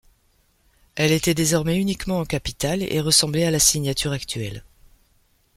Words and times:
Elle 0.95 1.11
était 1.11 1.35
désormais 1.35 1.77
uniquement 1.79 2.17
en 2.17 2.25
capitales 2.25 2.81
et 2.81 3.01
ressemblait 3.01 3.45
à 3.45 3.51
la 3.51 3.59
signature 3.59 4.13
actuelle. 4.13 4.63